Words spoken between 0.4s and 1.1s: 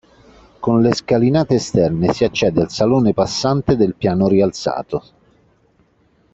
Con le